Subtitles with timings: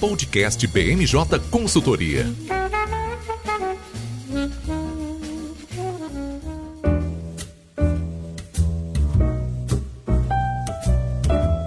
[0.00, 1.14] Podcast BMJ
[1.50, 2.24] Consultoria.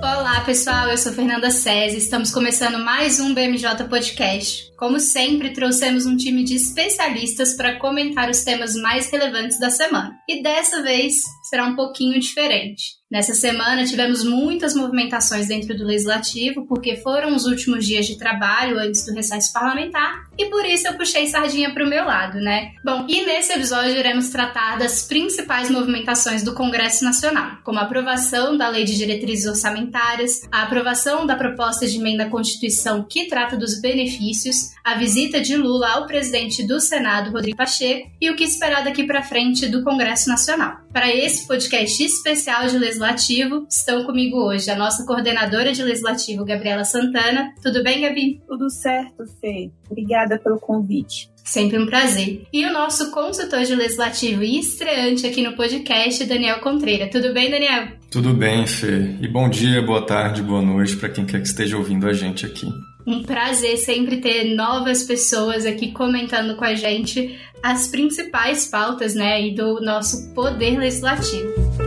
[0.02, 1.96] Olá pessoal, eu sou Fernanda César.
[1.96, 4.73] Estamos começando mais um BMJ Podcast.
[4.84, 10.14] Como sempre, trouxemos um time de especialistas para comentar os temas mais relevantes da semana.
[10.28, 13.02] E dessa vez será um pouquinho diferente.
[13.10, 18.80] Nessa semana tivemos muitas movimentações dentro do legislativo, porque foram os últimos dias de trabalho
[18.80, 22.72] antes do recesso parlamentar, e por isso eu puxei sardinha para o meu lado, né?
[22.84, 28.58] Bom, e nesse episódio iremos tratar das principais movimentações do Congresso Nacional, como a aprovação
[28.58, 33.56] da Lei de Diretrizes Orçamentárias, a aprovação da proposta de emenda à Constituição que trata
[33.56, 38.44] dos benefícios, a visita de Lula ao presidente do Senado, Rodrigo Pacheco, e o que
[38.44, 40.78] esperar daqui para frente do Congresso Nacional.
[40.92, 46.84] Para esse podcast especial de legislativo, estão comigo hoje a nossa coordenadora de legislativo, Gabriela
[46.84, 47.54] Santana.
[47.62, 48.42] Tudo bem, Gabi?
[48.48, 49.72] Tudo certo, Fê.
[49.90, 51.32] Obrigada pelo convite.
[51.44, 52.48] Sempre um prazer.
[52.54, 57.10] E o nosso consultor de legislativo e estreante aqui no podcast, Daniel Contreira.
[57.10, 57.90] Tudo bem, Daniel?
[58.10, 59.18] Tudo bem, Fê.
[59.22, 62.46] E bom dia, boa tarde, boa noite para quem quer que esteja ouvindo a gente
[62.46, 62.68] aqui.
[63.06, 69.42] Um prazer sempre ter novas pessoas aqui comentando com a gente as principais pautas, né,
[69.42, 71.83] e do nosso poder legislativo.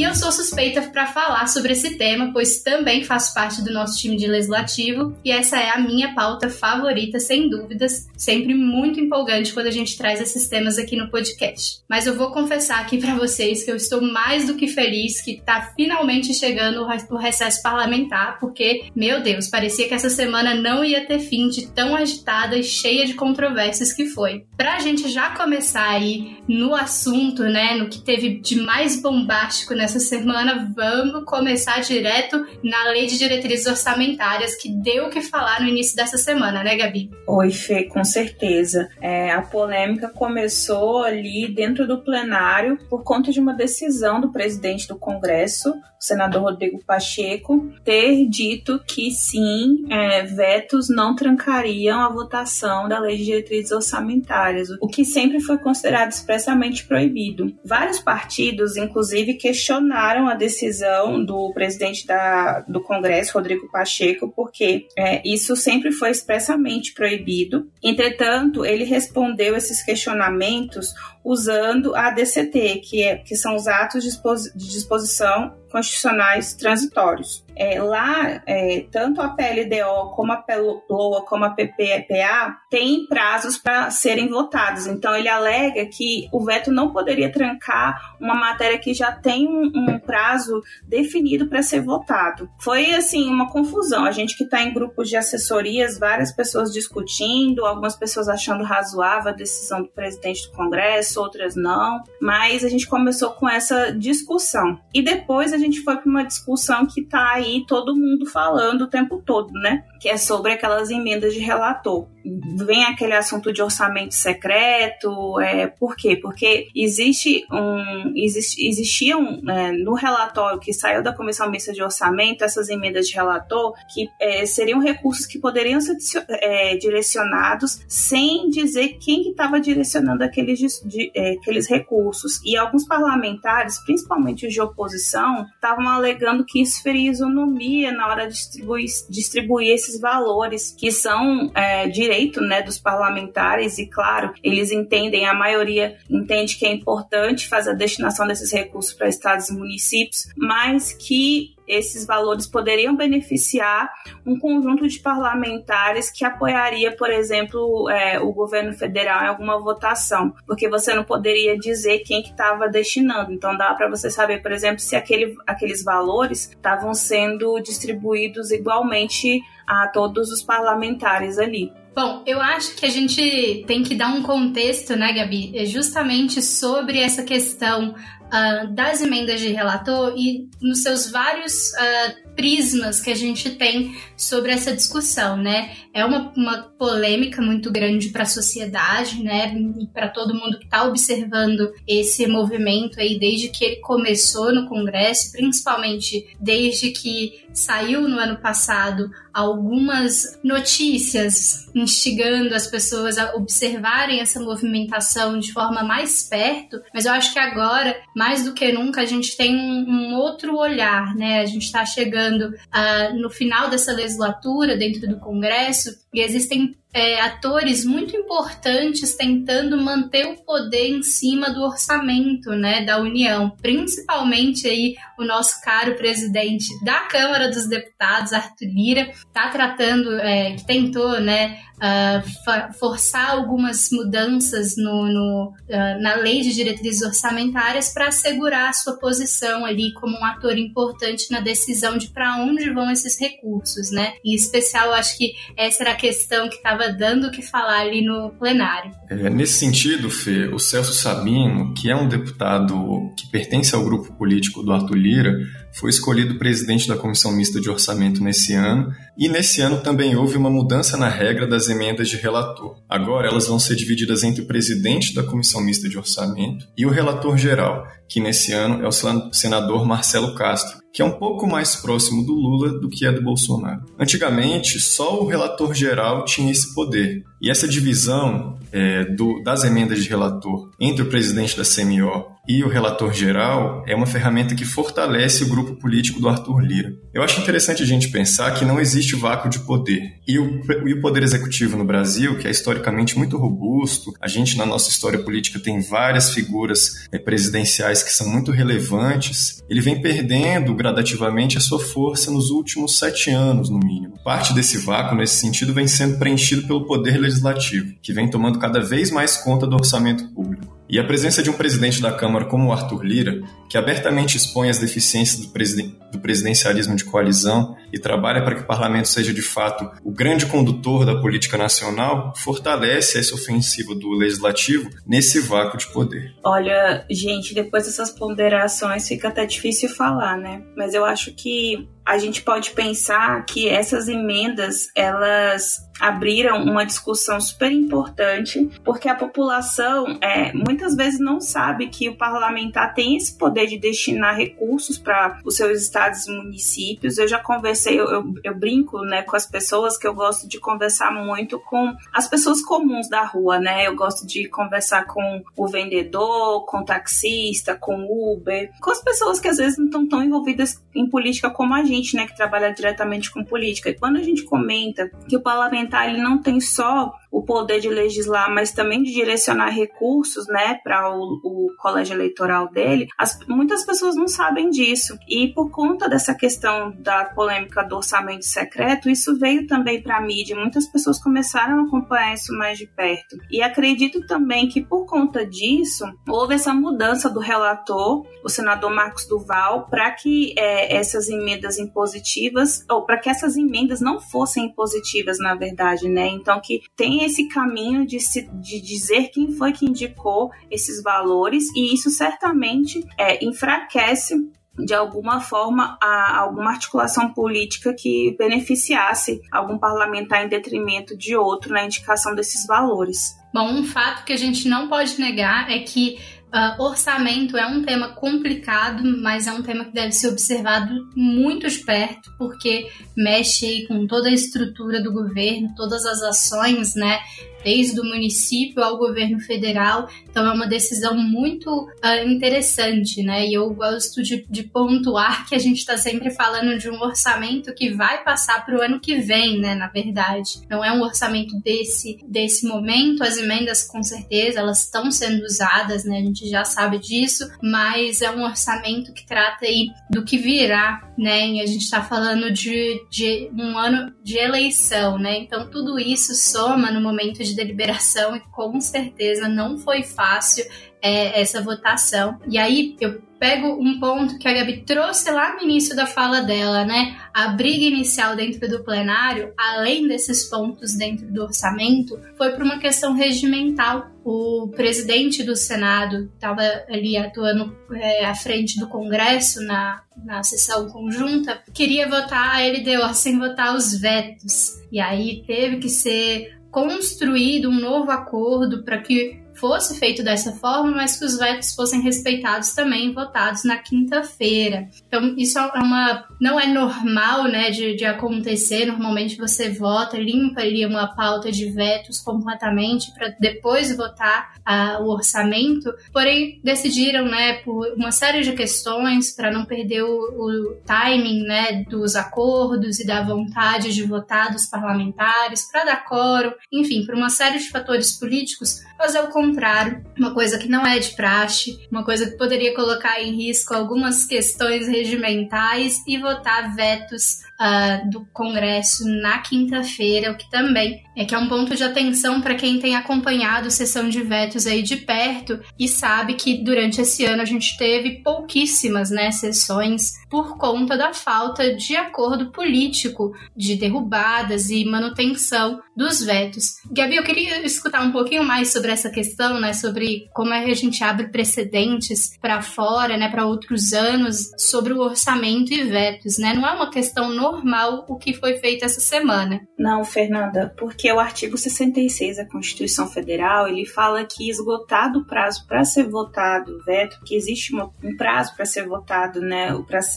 [0.00, 3.98] E eu sou suspeita para falar sobre esse tema, pois também faço parte do nosso
[3.98, 8.08] time de legislativo e essa é a minha pauta favorita, sem dúvidas.
[8.16, 11.80] Sempre muito empolgante quando a gente traz esses temas aqui no podcast.
[11.86, 15.42] Mas eu vou confessar aqui para vocês que eu estou mais do que feliz que
[15.44, 21.06] tá finalmente chegando o recesso parlamentar, porque, meu Deus, parecia que essa semana não ia
[21.06, 24.46] ter fim de tão agitada e cheia de controvérsias que foi.
[24.56, 29.89] Pra gente já começar aí no assunto, né, no que teve de mais bombástico nessa
[29.98, 35.68] semana, vamos começar direto na Lei de Diretrizes Orçamentárias, que deu o que falar no
[35.68, 37.10] início dessa semana, né, Gabi?
[37.26, 38.88] Oi, Fê, com certeza.
[39.00, 44.86] É, a polêmica começou ali dentro do plenário por conta de uma decisão do presidente
[44.86, 52.08] do Congresso, o senador Rodrigo Pacheco, ter dito que sim, é, vetos não trancariam a
[52.08, 57.52] votação da Lei de Diretrizes Orçamentárias, o que sempre foi considerado expressamente proibido.
[57.64, 64.86] Vários partidos, inclusive, questionaram questionaram a decisão do presidente da, do Congresso, Rodrigo Pacheco, porque
[64.96, 67.68] é, isso sempre foi expressamente proibido.
[67.82, 70.92] Entretanto, ele respondeu esses questionamentos
[71.24, 77.44] usando a DCT, que, é, que são os atos de disposição constitucionais transitórios.
[77.56, 83.90] É, lá, é, tanto a PLDO como a PLOA como a PPPA têm prazos para
[83.90, 84.86] serem votados.
[84.86, 89.70] Então, ele alega que o veto não poderia trancar uma matéria que já tem um,
[89.74, 92.48] um prazo definido para ser votado.
[92.58, 94.06] Foi, assim, uma confusão.
[94.06, 99.32] A gente que está em grupos de assessorias, várias pessoas discutindo, algumas pessoas achando razoável
[99.32, 102.02] a decisão do presidente do Congresso, outras não.
[102.20, 104.80] Mas a gente começou com essa discussão.
[104.94, 108.86] E depois a gente foi para uma discussão que está aí todo mundo falando o
[108.86, 109.84] tempo todo, né?
[110.00, 112.06] Que é sobre aquelas emendas de relator.
[112.24, 116.16] Vem aquele assunto de orçamento secreto, é, por quê?
[116.16, 122.44] Porque existe um, existe, existiam é, no relatório que saiu da Comissão Mista de Orçamento
[122.44, 125.96] essas emendas de relator que é, seriam recursos que poderiam ser
[126.28, 132.40] é, direcionados sem dizer quem estava que direcionando aqueles, de, é, aqueles recursos.
[132.44, 138.26] E alguns parlamentares, principalmente os de oposição, estavam alegando que isso feria isonomia na hora
[138.26, 144.72] de distribuir, distribuir esses valores, que são é, direito né, dos parlamentares, e claro, eles
[144.72, 149.54] entendem, a maioria entende que é importante fazer a destinação desses recursos para estados e
[149.54, 153.88] municípios, mas que esses valores poderiam beneficiar
[154.26, 160.34] um conjunto de parlamentares que apoiaria, por exemplo, é, o governo federal em alguma votação,
[160.48, 163.32] porque você não poderia dizer quem que estava destinando.
[163.32, 169.40] Então dá para você saber, por exemplo, se aquele, aqueles valores estavam sendo distribuídos igualmente
[169.64, 171.72] a todos os parlamentares ali.
[171.94, 176.40] Bom, eu acho que a gente tem que dar um contexto, né, Gabi, é justamente
[176.40, 177.94] sobre essa questão
[178.30, 183.94] uh, das emendas de relator e nos seus vários uh, prismas que a gente tem
[184.16, 185.76] sobre essa discussão, né?
[185.92, 189.54] É uma, uma polêmica muito grande para a sociedade, né?
[189.78, 194.68] E para todo mundo que está observando esse movimento aí desde que ele começou no
[194.68, 204.20] Congresso, principalmente desde que saiu no ano passado algumas notícias instigando as pessoas a observarem
[204.20, 209.00] essa movimentação de forma mais perto, mas eu acho que agora mais do que nunca
[209.00, 211.40] a gente tem um, outro olhar, né?
[211.40, 217.20] A gente está chegando uh, no final dessa legislatura dentro do Congresso e existem é,
[217.20, 224.66] atores muito importantes tentando manter o poder em cima do orçamento né, da União, principalmente
[224.66, 230.66] aí o nosso caro presidente da Câmara dos Deputados, Arthur Lira, está tratando, é, que
[230.66, 238.08] tentou né, uh, forçar algumas mudanças no, no uh, na lei de diretrizes orçamentárias para
[238.08, 242.90] assegurar a sua posição ali como um ator importante na decisão de para onde vão
[242.90, 244.14] esses recursos, né?
[244.24, 248.04] Em especial, acho que essa era a questão que estava dando o que falar ali
[248.04, 248.92] no plenário.
[249.08, 254.12] É, nesse sentido, Fê, o Celso Sabino, que é um deputado que pertence ao grupo
[254.14, 255.38] político do Arthur Lira,
[255.72, 260.36] foi escolhido presidente da Comissão Mista de Orçamento nesse ano, e nesse ano também houve
[260.36, 262.76] uma mudança na regra das emendas de relator.
[262.88, 266.90] Agora elas vão ser divididas entre o presidente da Comissão Mista de Orçamento e o
[266.90, 271.76] relator geral, que nesse ano é o senador Marcelo Castro, que é um pouco mais
[271.76, 273.82] próximo do Lula do que é do Bolsonaro.
[273.98, 277.22] Antigamente, só o relator geral tinha esse poder.
[277.40, 282.64] E essa divisão é, do, das emendas de relator entre o presidente da CMO e
[282.64, 286.92] o relator geral é uma ferramenta que fortalece o grupo político do Arthur Lira.
[287.12, 290.14] Eu acho interessante a gente pensar que não existe vácuo de poder.
[290.26, 294.56] E o, e o poder executivo no Brasil, que é historicamente muito robusto, a gente
[294.56, 300.00] na nossa história política tem várias figuras é, presidenciais que são muito relevantes, ele vem
[300.00, 304.18] perdendo gradativamente a sua força nos últimos sete anos, no mínimo.
[304.24, 308.80] Parte desse vácuo, nesse sentido, vem sendo preenchido pelo poder legislativo, que vem tomando cada
[308.80, 310.79] vez mais conta do orçamento público.
[310.90, 314.68] E a presença de um presidente da Câmara como o Arthur Lira, que abertamente expõe
[314.68, 319.32] as deficiências do, presiden do, presidencialismo de coalizão e trabalha para que o parlamento seja
[319.32, 325.78] de fato o grande condutor da política nacional, fortalece essa ofensiva do legislativo nesse vácuo
[325.78, 326.34] de poder.
[326.42, 330.60] Olha, gente, depois dessas ponderações fica até difícil falar, né?
[330.76, 337.38] Mas eu acho que a gente pode pensar que essas emendas elas abriram uma discussão
[337.40, 343.36] super importante, porque a população é, muitas vezes não sabe que o parlamentar tem esse
[343.36, 347.18] poder de destinar recursos para os seus estados e municípios.
[347.18, 350.58] Eu já conversei, eu, eu, eu, brinco né, com as pessoas que eu gosto de
[350.58, 353.86] conversar muito com as pessoas comuns da rua, né?
[353.86, 359.02] Eu gosto de conversar com o vendedor, com o taxista, com o Uber, com as
[359.02, 362.36] pessoas que às vezes não estão tão envolvidas em política como a gente, né, que
[362.36, 363.90] trabalha diretamente com política.
[363.90, 367.88] E quando a gente comenta que o parlamentar ele não tem só o poder de
[367.88, 373.84] legislar, mas também de direcionar recursos, né, para o, o, colégio eleitoral dele, as, muitas
[373.84, 375.16] pessoas não sabem disso.
[375.28, 380.20] E por conta dessa questão da polêmica do orçamento secreto, isso veio também para a
[380.20, 380.56] mídia.
[380.56, 383.36] Muitas pessoas começaram a acompanhar isso mais de perto.
[383.50, 389.26] E acredito também que por conta disso houve essa mudança do relator, o senador Marcos
[389.26, 395.38] Duval, para que é, essas emendas impositivas, ou para que essas emendas não fossem impositivas,
[395.38, 396.28] na verdade, né?
[396.28, 401.64] Então que tem esse caminho de, se, de dizer quem foi que indicou esses valores,
[401.74, 404.34] e isso certamente é, enfraquece
[404.78, 411.72] de alguma forma a alguma articulação política que beneficiasse algum parlamentar em detrimento de outro
[411.72, 413.36] na indicação desses valores.
[413.52, 416.18] Bom, um fato que a gente não pode negar é que
[416.52, 421.68] Uh, orçamento é um tema complicado, mas é um tema que deve ser observado muito
[421.68, 427.20] de perto, porque mexe com toda a estrutura do governo, todas as ações, né?
[427.62, 430.08] Desde o município ao governo federal.
[430.28, 433.46] Então é uma decisão muito uh, interessante, né?
[433.46, 437.74] E eu gosto de, de pontuar que a gente está sempre falando de um orçamento
[437.74, 439.74] que vai passar para o ano que vem, né?
[439.74, 443.22] Na verdade, não é um orçamento desse desse momento.
[443.22, 446.18] As emendas, com certeza, elas estão sendo usadas, né?
[446.18, 451.12] A gente já sabe disso, mas é um orçamento que trata aí do que virá,
[451.18, 451.48] né?
[451.48, 455.38] E a gente está falando de, de um ano de eleição, né?
[455.38, 460.64] Então tudo isso soma no momento de de deliberação e com certeza não foi fácil
[461.02, 462.38] é, essa votação.
[462.48, 466.42] E aí eu pego um ponto que a Gabi trouxe lá no início da fala
[466.42, 467.18] dela, né?
[467.32, 472.78] A briga inicial dentro do plenário, além desses pontos dentro do orçamento, foi por uma
[472.78, 474.10] questão regimental.
[474.22, 480.90] O presidente do Senado estava ali atuando é, à frente do Congresso na, na sessão
[480.90, 484.78] conjunta, queria votar a LDO sem votar os vetos.
[484.92, 490.90] E aí teve que ser construído um novo acordo para que fosse feito dessa forma,
[490.90, 494.88] mas que os vetos fossem respeitados também votados na quinta-feira.
[495.06, 498.86] Então, isso é uma não é normal, né, de, de acontecer.
[498.86, 505.10] Normalmente você vota, limpa ali uma pauta de vetos completamente para depois votar uh, o
[505.10, 505.92] orçamento.
[506.12, 511.84] Porém, decidiram, né, por uma série de questões para não perder o, o timing, né,
[511.88, 517.28] dos acordos e da vontade de votar dos parlamentares, para dar coro, enfim, por uma
[517.28, 522.04] série de fatores políticos, fazer o contrário, uma coisa que não é de praxe, uma
[522.04, 529.04] coisa que poderia colocar em risco algumas questões regimentais e votar vetos uh, do Congresso
[529.20, 532.96] na quinta-feira, o que também é que é um ponto de atenção para quem tem
[532.96, 537.76] acompanhado sessão de vetos aí de perto e sabe que durante esse ano a gente
[537.76, 545.80] teve pouquíssimas né, sessões por conta da falta de acordo político de derrubadas e manutenção
[545.96, 546.76] dos vetos.
[546.90, 550.70] Gabi, eu queria escutar um pouquinho mais sobre essa questão, né, sobre como é que
[550.70, 556.38] a gente abre precedentes para fora, né, para outros anos sobre o orçamento e vetos,
[556.38, 556.54] né?
[556.54, 559.60] Não é uma questão normal o que foi feito essa semana.
[559.78, 565.66] Não, Fernanda, porque o artigo 66 da Constituição Federal, ele fala que esgotado o prazo
[565.66, 569.68] para ser votado o veto, que existe um prazo para ser votado, né,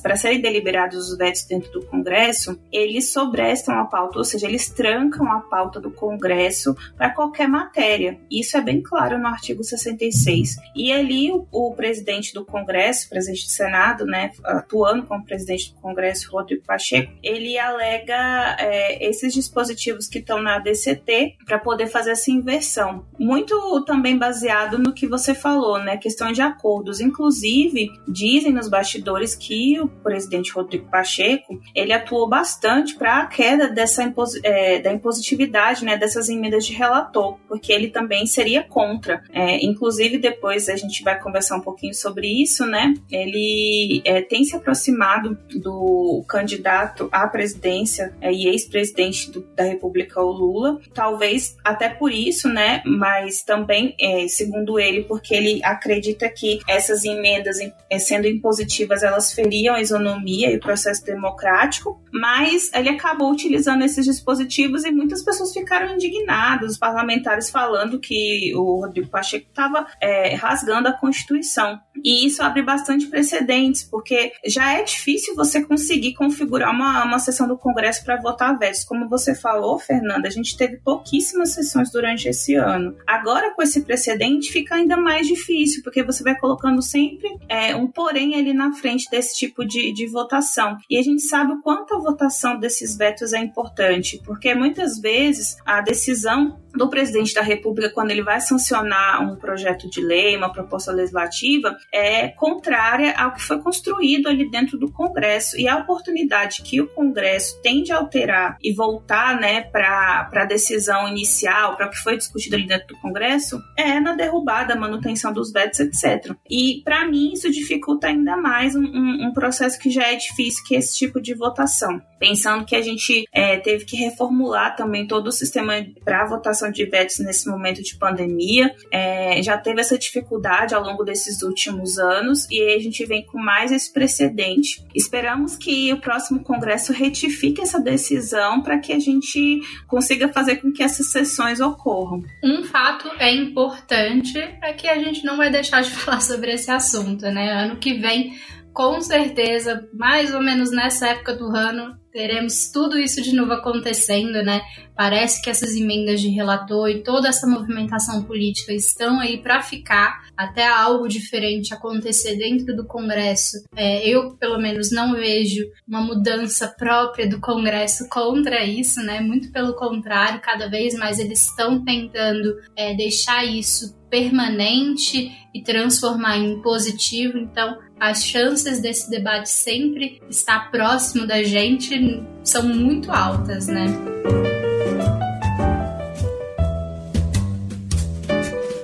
[0.01, 4.69] para serem deliberados os vetos dentro do Congresso, eles sobrestam a pauta, ou seja, eles
[4.69, 8.19] trancam a pauta do Congresso para qualquer matéria.
[8.29, 10.57] Isso é bem claro no artigo 66.
[10.75, 15.79] E ali o, o presidente do Congresso, presidente do Senado, né, atuando como presidente do
[15.79, 22.11] Congresso, Rodrigo Pacheco, ele alega é, esses dispositivos que estão na DCT para poder fazer
[22.11, 23.05] essa inversão.
[23.17, 25.97] Muito também baseado no que você falou, né?
[25.97, 26.99] Questão de acordos.
[26.99, 33.69] Inclusive, dizem nos bastidores que o presidente Rodrigo Pacheco ele atuou bastante para a queda
[33.69, 35.97] dessa impos é, da impositividade, né?
[35.97, 39.23] Dessas emendas de relator, porque ele também seria contra.
[39.31, 42.93] É, inclusive, depois a gente vai conversar um pouquinho sobre isso, né?
[43.11, 50.31] Ele é, tem se aproximado do candidato à presidência é, e ex-presidente da República, o
[50.31, 50.62] Lula.
[50.93, 52.81] Talvez até por isso, né?
[52.85, 57.57] Mas também, é, segundo ele, porque ele acredita que essas emendas,
[57.89, 62.02] é, sendo impositivas, elas feriam a isonomia e o processo democrático.
[62.13, 68.53] Mas ele acabou utilizando esses dispositivos e muitas pessoas ficaram indignadas, os parlamentares falando que
[68.55, 71.79] o Rodrigo Pacheco estava é, rasgando a Constituição.
[72.03, 77.47] E isso abre bastante precedentes, porque já é difícil você conseguir configurar uma, uma sessão
[77.47, 78.83] do Congresso para votar vetos.
[78.83, 82.95] Como você falou, Fernanda, a gente teve pouquíssimas sessões durante esse ano.
[83.07, 87.87] Agora, com esse precedente, fica ainda mais difícil, porque você vai colocando sempre é, um
[87.87, 90.77] porém ali na frente desse tipo de, de votação.
[90.89, 95.57] E a gente sabe o quanto a votação desses vetos é importante, porque muitas vezes
[95.65, 100.51] a decisão do presidente da República quando ele vai sancionar um projeto de lei, uma
[100.51, 105.59] proposta legislativa, é contrária ao que foi construído ali dentro do Congresso.
[105.59, 111.07] E a oportunidade que o Congresso tem de alterar e voltar né, para a decisão
[111.07, 115.51] inicial, para o que foi discutido ali dentro do Congresso, é na derrubada, manutenção dos
[115.51, 116.35] vetos, etc.
[116.49, 120.63] E, para mim, isso dificulta ainda mais um, um, um, processo que já é difícil,
[120.65, 121.92] que é esse tipo de votação.
[122.19, 125.73] Pensando que a gente é, teve que reformular também todo o sistema
[126.05, 128.73] para votação de vetos nesse momento de pandemia.
[128.91, 133.25] É, já teve essa dificuldade ao longo desses últimos anos e aí a gente vem
[133.25, 134.83] com mais esse precedente.
[134.95, 140.71] Esperamos que o próximo Congresso retifique essa decisão para que a gente consiga fazer com
[140.71, 142.23] que essas sessões ocorram.
[142.43, 146.71] Um fato é importante é que a gente não vai deixar de falar sobre esse
[146.71, 147.51] assunto, né?
[147.51, 148.33] Ano que vem
[148.73, 154.43] com certeza, mais ou menos nessa época do ano, teremos tudo isso de novo acontecendo,
[154.43, 154.61] né?
[154.95, 160.21] Parece que essas emendas de relator e toda essa movimentação política estão aí para ficar,
[160.37, 163.63] até algo diferente acontecer dentro do Congresso.
[163.75, 169.19] É, eu, pelo menos, não vejo uma mudança própria do Congresso contra isso, né?
[169.19, 176.37] Muito pelo contrário, cada vez mais eles estão tentando é, deixar isso permanente e transformar
[176.37, 177.39] em positivo.
[177.39, 181.97] Então, as chances desse debate sempre estar próximo da gente
[182.43, 183.85] são muito altas, né?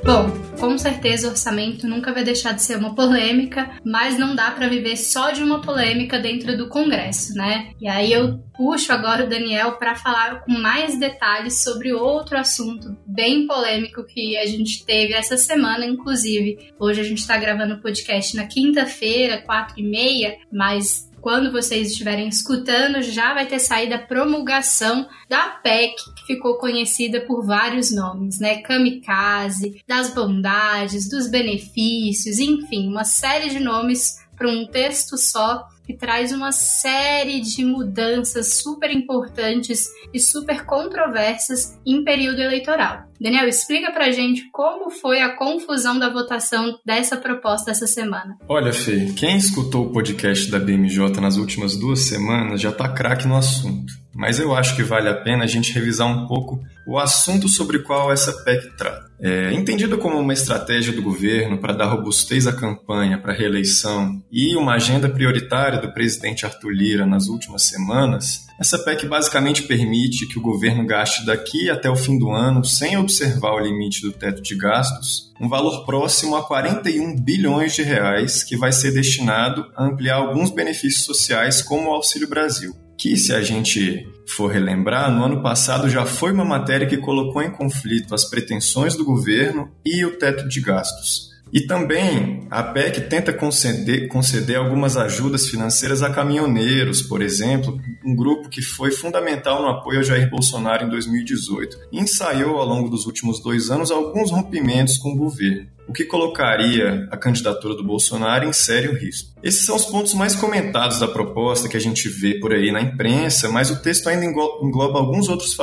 [0.03, 4.51] Bom, com certeza o orçamento nunca vai deixar de ser uma polêmica, mas não dá
[4.51, 7.71] para viver só de uma polêmica dentro do Congresso, né?
[7.79, 12.97] E aí eu puxo agora o Daniel para falar com mais detalhes sobre outro assunto
[13.05, 16.57] bem polêmico que a gente teve essa semana, inclusive.
[16.77, 21.91] Hoje a gente está gravando o podcast na quinta-feira, quatro e meia, mas quando vocês
[21.91, 27.91] estiverem escutando, já vai ter saído a promulgação da PEC, que ficou conhecida por vários
[27.91, 28.61] nomes, né?
[28.61, 35.97] Kamikaze, das bondades, dos benefícios, enfim, uma série de nomes para um texto só que
[35.97, 43.05] traz uma série de mudanças super importantes e super controversas em período eleitoral.
[43.19, 48.37] Daniel, explica pra gente como foi a confusão da votação dessa proposta essa semana.
[48.47, 53.27] Olha, Fê, quem escutou o podcast da BMJ nas últimas duas semanas já tá craque
[53.27, 53.91] no assunto.
[54.13, 57.77] Mas eu acho que vale a pena a gente revisar um pouco o assunto sobre
[57.77, 59.09] o qual essa PEC trata.
[59.21, 59.51] É,
[59.99, 64.75] como uma estratégia do governo para dar robustez à campanha para a reeleição e uma
[64.75, 70.41] agenda prioritária do presidente Arthur Lira nas últimas semanas, essa PEC basicamente permite que o
[70.41, 74.55] governo gaste daqui até o fim do ano, sem observar o limite do teto de
[74.55, 80.15] gastos, um valor próximo a 41 bilhões de reais que vai ser destinado a ampliar
[80.15, 85.41] alguns benefícios sociais como o Auxílio Brasil que, se a gente for relembrar, no ano
[85.41, 90.17] passado já foi uma matéria que colocou em conflito as pretensões do governo e o
[90.17, 91.28] teto de gastos.
[91.51, 98.15] E também a PEC tenta conceder, conceder algumas ajudas financeiras a caminhoneiros, por exemplo, um
[98.15, 101.77] grupo que foi fundamental no apoio a Jair Bolsonaro em 2018.
[101.91, 106.05] E ensaiou ao longo dos últimos dois anos alguns rompimentos com o governo o que
[106.05, 109.31] colocaria a candidatura do Bolsonaro em sério risco.
[109.41, 112.79] Esses são os pontos mais comentados da proposta que a gente vê por aí na
[112.79, 115.55] imprensa, mas o texto ainda engloba alguns outros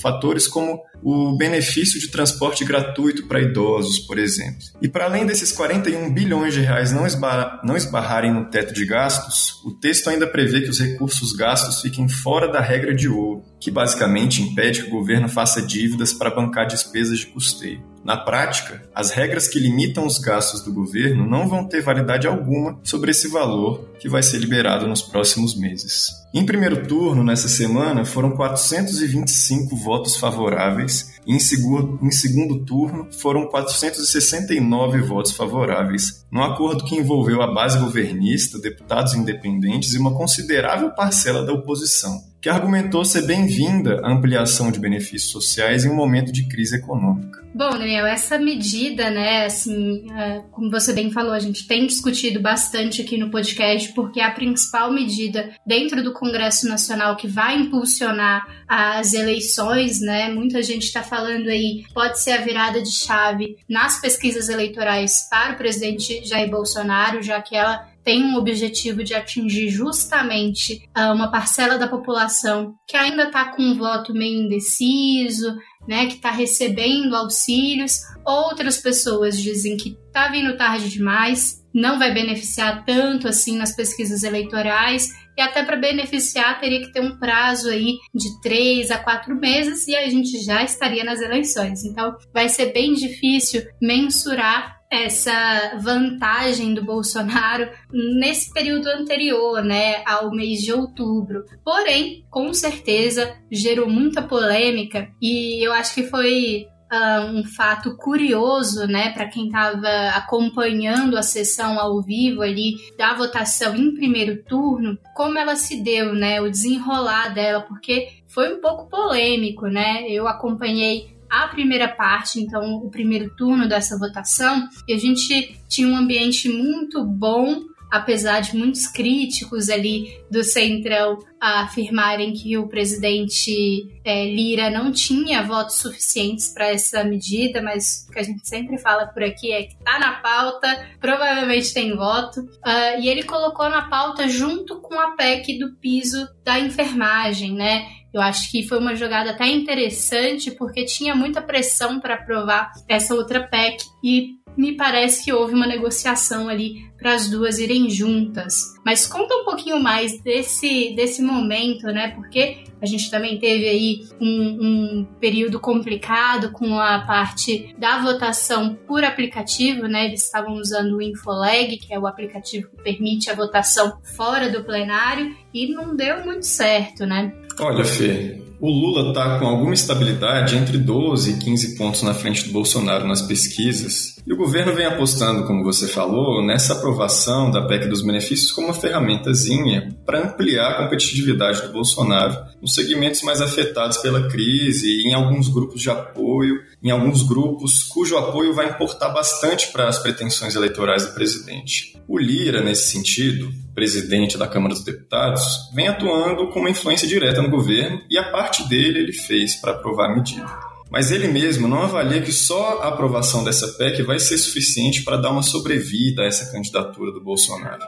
[0.00, 4.60] fatores, como o benefício de transporte gratuito para idosos, por exemplo.
[4.80, 8.84] E para além desses 41 bilhões de reais não, esbar não esbarrarem no teto de
[8.86, 13.44] gastos, o texto ainda prevê que os recursos gastos fiquem fora da regra de ouro,
[13.60, 17.93] que basicamente impede que o governo faça dívidas para bancar despesas de custeio.
[18.04, 22.78] Na prática, as regras que limitam os gastos do governo não vão ter validade alguma
[22.84, 26.10] sobre esse valor que vai ser liberado nos próximos meses.
[26.34, 31.14] Em primeiro turno, nessa semana, foram 425 votos favoráveis.
[31.26, 37.54] E em segundo, em segundo turno foram 469 votos favoráveis, num acordo que envolveu a
[37.54, 44.12] base governista, deputados independentes e uma considerável parcela da oposição que argumentou ser bem-vinda a
[44.12, 47.42] ampliação de benefícios sociais em um momento de crise econômica.
[47.54, 52.42] Bom, Daniel, essa medida, né, assim, é, como você bem falou, a gente tem discutido
[52.42, 57.56] bastante aqui no podcast, porque é a principal medida dentro do Congresso Nacional que vai
[57.56, 60.28] impulsionar as eleições, né?
[60.28, 65.54] Muita gente está falando aí, pode ser a virada de chave nas pesquisas eleitorais para
[65.54, 71.30] o presidente Jair Bolsonaro, já que ela tem um objetivo de atingir justamente uh, uma
[71.30, 75.56] parcela da população que ainda está com um voto meio indeciso,
[75.88, 78.00] né, que está recebendo auxílios.
[78.24, 84.22] Outras pessoas dizem que está vindo tarde demais, não vai beneficiar tanto assim nas pesquisas
[84.22, 89.34] eleitorais e até para beneficiar teria que ter um prazo aí de três a quatro
[89.34, 91.84] meses e a gente já estaria nas eleições.
[91.84, 100.30] Então vai ser bem difícil mensurar essa vantagem do Bolsonaro nesse período anterior, né, ao
[100.30, 101.44] mês de outubro.
[101.64, 108.86] Porém, com certeza gerou muita polêmica e eu acho que foi uh, um fato curioso,
[108.86, 114.98] né, para quem estava acompanhando a sessão ao vivo ali da votação em primeiro turno,
[115.14, 120.08] como ela se deu, né, o desenrolar dela, porque foi um pouco polêmico, né?
[120.08, 125.88] Eu acompanhei a primeira parte, então o primeiro turno dessa votação, e a gente tinha
[125.88, 133.86] um ambiente muito bom, apesar de muitos críticos ali do Centrão afirmarem que o presidente
[134.04, 138.78] é, Lira não tinha votos suficientes para essa medida, mas o que a gente sempre
[138.78, 143.68] fala por aqui é que está na pauta, provavelmente tem voto, uh, e ele colocou
[143.68, 147.86] na pauta junto com a PEC do piso da enfermagem, né?
[148.14, 153.12] Eu acho que foi uma jogada até interessante, porque tinha muita pressão para aprovar essa
[153.12, 158.72] outra PEC e me parece que houve uma negociação ali para as duas irem juntas.
[158.84, 162.08] Mas conta um pouquinho mais desse, desse momento, né?
[162.14, 168.74] Porque a gente também teve aí um, um período complicado com a parte da votação
[168.86, 170.06] por aplicativo, né?
[170.06, 174.62] Eles estavam usando o Infoleg, que é o aplicativo que permite a votação fora do
[174.62, 177.32] plenário, e não deu muito certo, né?
[177.58, 182.44] Olha, Fê, o Lula está com alguma estabilidade entre 12 e 15 pontos na frente
[182.44, 187.66] do Bolsonaro nas pesquisas, e o governo vem apostando, como você falou, nessa aprovação da
[187.66, 193.42] PEC dos benefícios como uma ferramentazinha para ampliar a competitividade do Bolsonaro nos segmentos mais
[193.42, 198.70] afetados pela crise e em alguns grupos de apoio, em alguns grupos cujo apoio vai
[198.70, 201.98] importar bastante para as pretensões eleitorais do presidente.
[202.08, 205.42] O Lira, nesse sentido, presidente da Câmara dos Deputados,
[205.74, 209.72] vem atuando com uma influência direta no governo e a parte dele ele fez para
[209.72, 210.46] aprovar a medida.
[210.90, 215.16] mas ele mesmo não avalia que só a aprovação dessa PEC vai ser suficiente para
[215.16, 217.82] dar uma sobrevida a essa candidatura do Bolsonaro.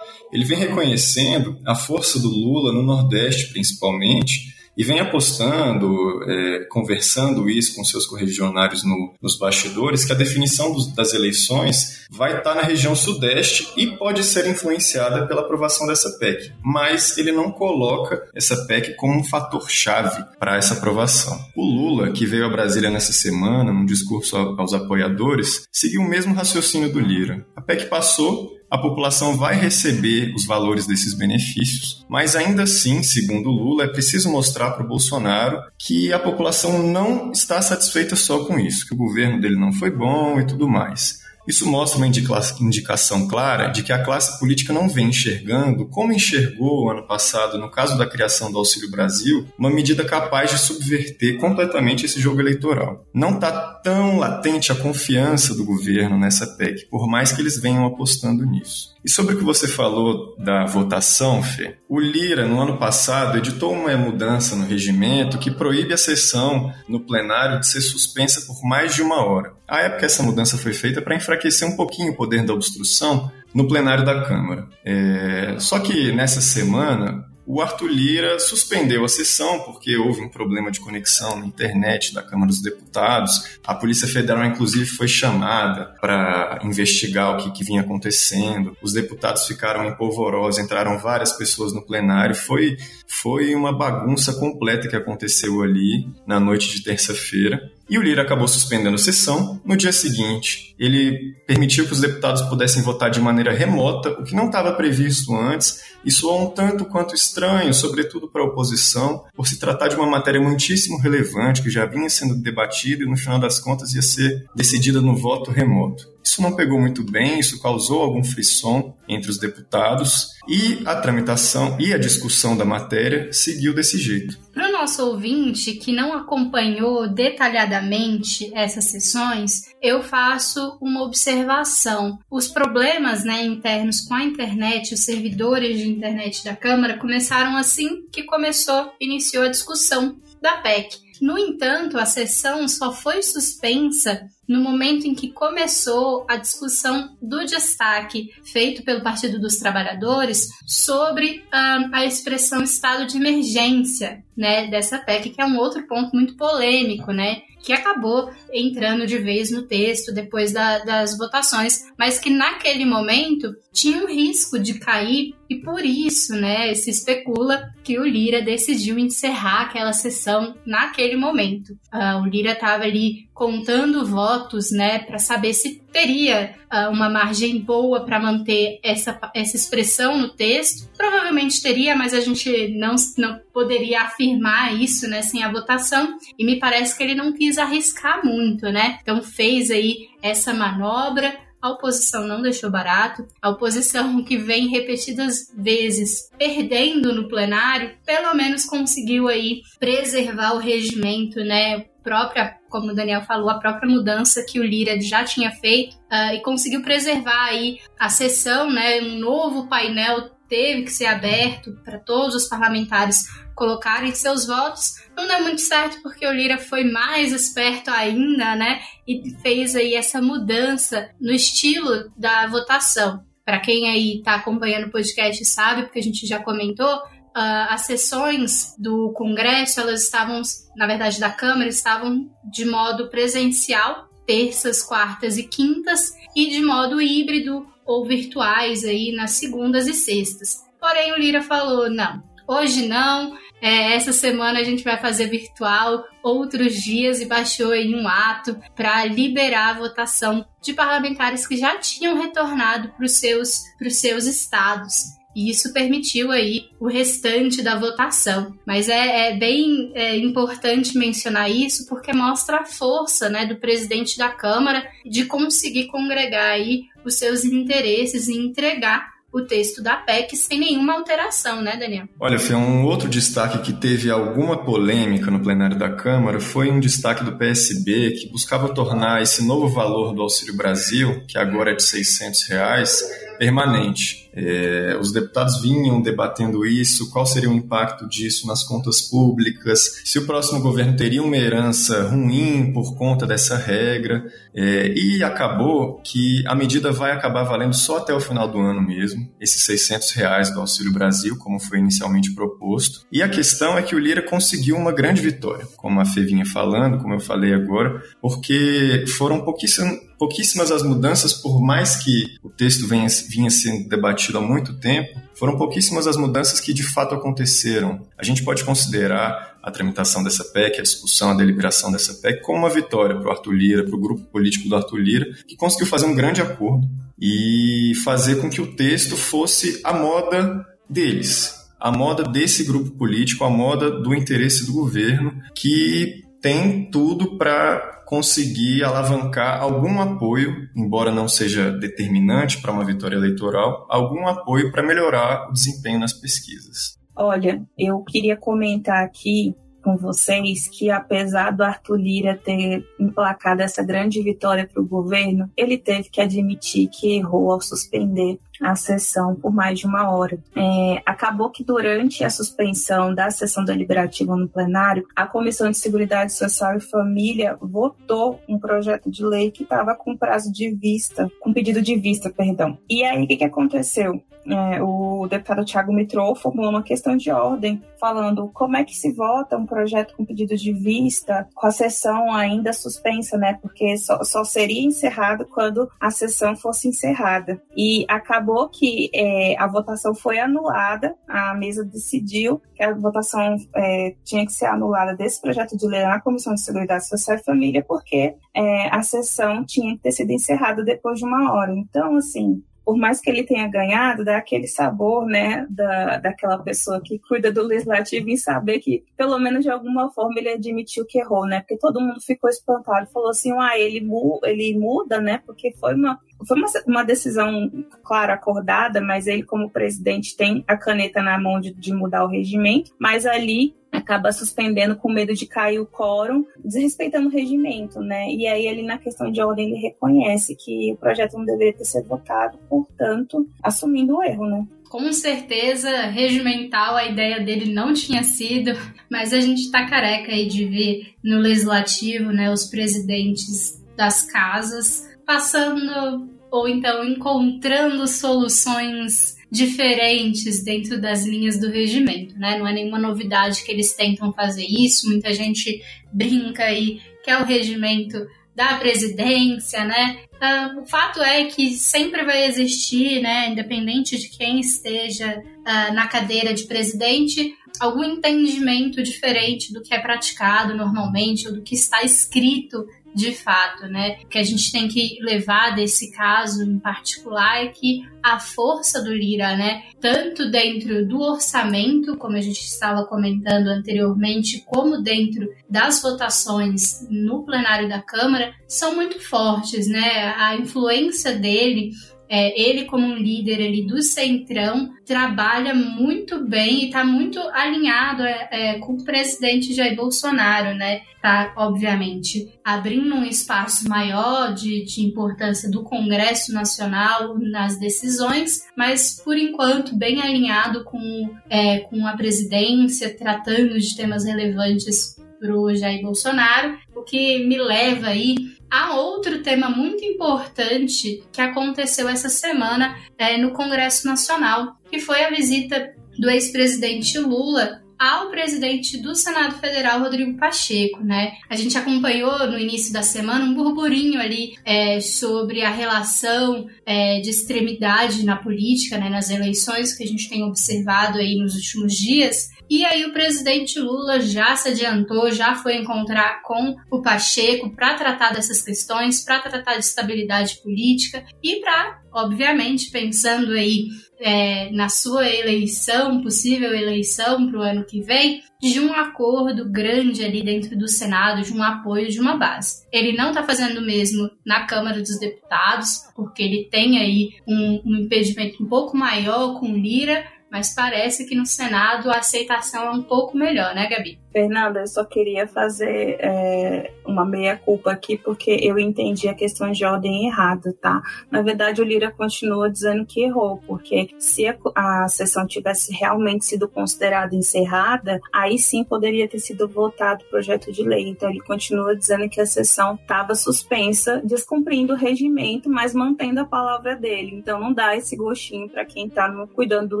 [0.32, 7.48] Ele vem reconhecendo a força do Lula no Nordeste, principalmente, e vem apostando, é, conversando
[7.48, 12.54] isso com seus correligionários no, nos bastidores, que a definição dos, das eleições vai estar
[12.54, 16.52] na região sudeste e pode ser influenciada pela aprovação dessa PEC.
[16.64, 21.38] Mas ele não coloca essa PEC como um fator chave para essa aprovação.
[21.54, 26.34] O Lula, que veio a Brasília nessa semana, num discurso aos apoiadores, seguiu o mesmo
[26.34, 27.46] raciocínio do Lira.
[27.54, 33.50] A PEC passou, a população vai receber os valores desses benefícios, mas ainda assim, segundo
[33.50, 38.58] Lula, é preciso mostrar para o Bolsonaro que a população não está satisfeita só com
[38.58, 41.19] isso, que o governo dele não foi bom e tudo mais.
[41.46, 46.90] Isso mostra uma indicação clara de que a classe política não vem enxergando, como enxergou
[46.90, 52.06] ano passado no caso da criação do Auxílio Brasil, uma medida capaz de subverter completamente
[52.06, 53.04] esse jogo eleitoral.
[53.12, 53.50] Não está
[53.82, 58.90] tão latente a confiança do governo nessa PEC, por mais que eles venham apostando nisso.
[59.04, 63.72] E sobre o que você falou da votação, Fê, o Lira, no ano passado, editou
[63.72, 68.94] uma mudança no regimento que proíbe a sessão no plenário de ser suspensa por mais
[68.94, 69.54] de uma hora.
[69.66, 73.66] À época, essa mudança foi feita para enfraquecer um pouquinho o poder da obstrução no
[73.66, 74.68] plenário da Câmara.
[74.84, 75.56] É...
[75.58, 80.78] Só que nessa semana, o Arthur Lira suspendeu a sessão porque houve um problema de
[80.78, 83.58] conexão na internet da Câmara dos Deputados.
[83.66, 88.76] A Polícia Federal, inclusive, foi chamada para investigar o que, que, vinha acontecendo.
[88.80, 92.36] Os deputados ficaram em polvorosa, entraram várias pessoas no plenário.
[92.36, 92.76] Foi,
[93.08, 97.60] foi uma bagunça completa que aconteceu ali na noite de terça-feira.
[97.90, 99.60] E o Lira acabou suspendendo a sessão.
[99.64, 104.32] No dia seguinte, ele permitiu que os deputados pudessem votar de maneira remota, o que
[104.32, 109.48] não estava previsto antes, e soou um tanto quanto estranho, sobretudo para a oposição, por
[109.48, 113.40] se tratar de uma matéria muitíssimo relevante que já vinha sendo debatida e no final
[113.40, 116.08] das contas ia ser decidida no voto remoto.
[116.22, 121.76] Isso não pegou muito bem, isso causou algum frisson entre os deputados e a tramitação
[121.80, 124.38] e a discussão da matéria seguiu desse jeito.
[124.52, 132.18] Para o nosso ouvinte que não acompanhou detalhadamente essas sessões, eu faço uma observação.
[132.30, 138.02] Os problemas né, internos com a internet, os servidores de internet da Câmara começaram assim
[138.12, 141.10] que começou, iniciou a discussão da PEC.
[141.20, 147.44] No entanto, a sessão só foi suspensa no momento em que começou a discussão do
[147.44, 154.98] destaque feito pelo Partido dos Trabalhadores sobre um, a expressão estado de emergência, né, dessa
[154.98, 159.62] PEC, que é um outro ponto muito polêmico, né, que acabou entrando de vez no
[159.62, 165.56] texto depois da, das votações, mas que naquele momento tinha um risco de cair e
[165.56, 171.72] por isso, né, se especula que o Lira decidiu encerrar aquela sessão naquele momento.
[171.92, 177.58] Uh, o Lira estava ali contando votos, né, para saber se teria uh, uma margem
[177.58, 180.88] boa para manter essa, essa expressão no texto.
[180.96, 186.16] Provavelmente teria, mas a gente não, não poderia afirmar isso, né, sem a votação.
[186.38, 188.98] E me parece que ele não quis arriscar muito, né?
[189.02, 193.26] Então fez aí essa manobra a oposição não deixou barato.
[193.40, 200.58] A oposição que vem repetidas vezes perdendo no plenário, pelo menos conseguiu aí preservar o
[200.58, 201.84] regimento, né?
[202.02, 206.34] Própria, como o Daniel falou, a própria mudança que o Lira já tinha feito uh,
[206.34, 209.02] e conseguiu preservar aí a sessão, né?
[209.02, 214.96] Um novo painel teve que ser aberto para todos os parlamentares colocarem seus votos.
[215.16, 218.80] Não deu muito certo porque o Lira foi mais esperto ainda, né?
[219.06, 223.24] E fez aí essa mudança no estilo da votação.
[223.44, 227.82] Para quem aí está acompanhando o podcast sabe, porque a gente já comentou, uh, as
[227.82, 230.42] sessões do Congresso, elas estavam,
[230.76, 237.00] na verdade, da Câmara, estavam de modo presencial, terças, quartas e quintas, e de modo
[237.00, 240.64] híbrido ou virtuais aí nas segundas e sextas.
[240.78, 243.36] Porém, o Lira falou: não, hoje não.
[243.62, 248.58] É, essa semana a gente vai fazer virtual outros dias e baixou em um ato
[248.74, 255.19] para liberar a votação de parlamentares que já tinham retornado para os seus, seus estados.
[255.34, 258.54] E isso permitiu aí o restante da votação.
[258.66, 264.18] Mas é, é bem é, importante mencionar isso porque mostra a força né, do presidente
[264.18, 270.36] da Câmara de conseguir congregar aí os seus interesses e entregar o texto da PEC
[270.36, 272.08] sem nenhuma alteração, né, Daniel?
[272.18, 276.80] Olha, foi um outro destaque que teve alguma polêmica no plenário da Câmara foi um
[276.80, 281.74] destaque do PSB que buscava tornar esse novo valor do Auxílio Brasil, que agora é
[281.74, 283.04] de 600 reais,
[283.38, 284.19] permanente.
[284.32, 290.18] É, os deputados vinham debatendo isso, qual seria o impacto disso nas contas públicas, se
[290.18, 296.44] o próximo governo teria uma herança ruim por conta dessa regra, é, e acabou que
[296.46, 300.52] a medida vai acabar valendo só até o final do ano mesmo, esses 600 reais
[300.52, 303.06] do Auxílio Brasil, como foi inicialmente proposto.
[303.12, 306.44] E a questão é que o Lira conseguiu uma grande vitória, como a Fê vinha
[306.44, 312.86] falando, como eu falei agora, porque foram pouquíssimas, as mudanças, por mais que o texto
[312.86, 318.06] venha, vinha sendo debatido há muito tempo, foram pouquíssimas as mudanças que de fato aconteceram.
[318.16, 322.58] A gente pode considerar a tramitação dessa PEC, a discussão, a deliberação dessa PEC, como
[322.58, 325.86] uma vitória para o Arthur Lira, para o grupo político do Arthur Lira, que conseguiu
[325.86, 326.88] fazer um grande acordo
[327.20, 333.44] e fazer com que o texto fosse a moda deles, a moda desse grupo político,
[333.44, 341.12] a moda do interesse do governo, que tem tudo para conseguir alavancar algum apoio, embora
[341.12, 346.98] não seja determinante para uma vitória eleitoral, algum apoio para melhorar o desempenho nas pesquisas.
[347.14, 353.80] Olha, eu queria comentar aqui com vocês que, apesar do Arthur Lira ter emplacado essa
[353.80, 359.34] grande vitória para o governo, ele teve que admitir que errou ao suspender a sessão
[359.34, 360.38] por mais de uma hora.
[360.54, 366.32] É, acabou que durante a suspensão da sessão deliberativa no plenário, a Comissão de Seguridade
[366.32, 371.52] Social e Família votou um projeto de lei que estava com prazo de vista, com
[371.52, 372.78] pedido de vista, perdão.
[372.88, 374.22] E aí o que, que aconteceu?
[374.46, 379.12] É, o deputado Tiago Mitrou formulou uma questão de ordem, falando como é que se
[379.12, 383.58] vota um projeto com pedido de vista, com a sessão ainda suspensa, né?
[383.60, 387.60] Porque só, só seria encerrado quando a sessão fosse encerrada.
[387.76, 393.56] E acabou acabou que é, a votação foi anulada, a mesa decidiu que a votação
[393.76, 397.42] é, tinha que ser anulada desse projeto de lei na Comissão de Seguridade Social e
[397.42, 401.72] Família, porque é, a sessão tinha que ter sido encerrada depois de uma hora.
[401.72, 407.00] Então, assim, por mais que ele tenha ganhado, dá aquele sabor, né, da, daquela pessoa
[407.00, 411.20] que cuida do legislativo em saber que, pelo menos de alguma forma, ele admitiu que
[411.20, 415.40] errou, né, porque todo mundo ficou espantado, falou assim, ah, ele, mu ele muda, né,
[415.46, 417.70] porque foi uma, foi uma, uma decisão,
[418.02, 422.28] claro, acordada, mas ele, como presidente, tem a caneta na mão de, de mudar o
[422.28, 428.30] regimento, mas ali acaba suspendendo com medo de cair o quórum, desrespeitando o regimento, né?
[428.30, 431.84] E aí ele na questão de ordem ele reconhece que o projeto não deveria ter
[431.84, 434.66] sido votado, portanto, assumindo o erro, né?
[434.88, 438.72] Com certeza, regimental a ideia dele não tinha sido,
[439.08, 445.08] mas a gente tá careca aí de ver no legislativo, né, os presidentes das casas
[445.24, 452.58] passando ou então encontrando soluções diferentes dentro das linhas do regimento, né?
[452.58, 455.82] Não é nenhuma novidade que eles tentam fazer isso, muita gente
[456.12, 460.20] brinca aí que é o regimento da presidência, né?
[460.40, 466.06] Uh, o fato é que sempre vai existir, né, independente de quem esteja uh, na
[466.06, 472.02] cadeira de presidente, algum entendimento diferente do que é praticado normalmente ou do que está
[472.02, 474.18] escrito de fato, né?
[474.24, 479.02] O que a gente tem que levar desse caso em particular é que a força
[479.02, 485.48] do Lira, né, tanto dentro do orçamento, como a gente estava comentando anteriormente, como dentro
[485.68, 490.34] das votações no plenário da Câmara, são muito fortes, né?
[490.36, 491.92] A influência dele
[492.32, 498.22] é, ele, como um líder ali do Centrão, trabalha muito bem e está muito alinhado
[498.22, 501.00] é, é, com o presidente Jair Bolsonaro, né?
[501.20, 509.20] Tá, obviamente, abrindo um espaço maior de, de importância do Congresso Nacional nas decisões, mas
[509.22, 515.74] por enquanto bem alinhado com, é, com a presidência, tratando de temas relevantes para o
[515.74, 518.34] Jair Bolsonaro, o que me leva aí
[518.70, 525.24] Há outro tema muito importante que aconteceu essa semana é, no Congresso Nacional, que foi
[525.24, 531.32] a visita do ex-presidente Lula ao presidente do Senado Federal, Rodrigo Pacheco, né?
[531.50, 537.20] A gente acompanhou no início da semana um burburinho ali é, sobre a relação é,
[537.20, 541.92] de extremidade na política, né, nas eleições que a gente tem observado aí nos últimos
[541.92, 542.48] dias.
[542.68, 547.94] E aí o presidente Lula já se adiantou, já foi encontrar com o Pacheco para
[547.94, 553.86] tratar dessas questões, para tratar de estabilidade política e para, obviamente, pensando aí
[554.18, 560.24] é, na sua eleição, possível eleição para o ano que vem, de um acordo grande
[560.24, 562.86] ali dentro do Senado, de um apoio de uma base.
[562.92, 567.82] Ele não está fazendo o mesmo na Câmara dos Deputados, porque ele tem aí um,
[567.84, 572.90] um impedimento um pouco maior com Lira, mas parece que no Senado a aceitação é
[572.90, 574.18] um pouco melhor, né, Gabi?
[574.32, 579.84] Fernanda, eu só queria fazer é, uma meia-culpa aqui, porque eu entendi a questão de
[579.84, 581.02] ordem errada, tá?
[581.30, 586.44] Na verdade, o Lira continua dizendo que errou, porque se a, a sessão tivesse realmente
[586.44, 591.08] sido considerada encerrada, aí sim poderia ter sido votado o projeto de lei.
[591.08, 596.44] Então, ele continua dizendo que a sessão estava suspensa, descumprindo o regimento, mas mantendo a
[596.44, 597.34] palavra dele.
[597.34, 600.00] Então, não dá esse gostinho para quem está cuidando do